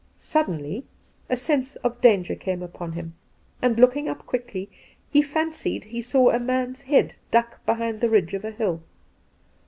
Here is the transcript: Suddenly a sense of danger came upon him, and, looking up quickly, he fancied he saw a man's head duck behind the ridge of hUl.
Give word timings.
Suddenly 0.17 0.83
a 1.29 1.37
sense 1.37 1.75
of 1.75 2.01
danger 2.01 2.33
came 2.33 2.63
upon 2.63 2.93
him, 2.93 3.13
and, 3.61 3.79
looking 3.79 4.09
up 4.09 4.25
quickly, 4.25 4.67
he 5.11 5.21
fancied 5.21 5.83
he 5.83 6.01
saw 6.01 6.31
a 6.31 6.39
man's 6.39 6.81
head 6.81 7.13
duck 7.29 7.63
behind 7.67 8.01
the 8.01 8.09
ridge 8.09 8.33
of 8.33 8.41
hUl. 8.41 8.81